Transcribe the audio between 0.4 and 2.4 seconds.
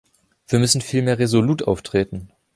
Wir müssen vielmehr resolut auftreten.